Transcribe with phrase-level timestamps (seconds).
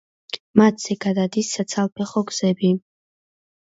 [0.61, 2.77] მათზე გადადის საცალფეხო გზები.